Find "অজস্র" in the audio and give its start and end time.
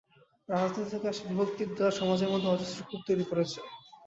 2.51-2.79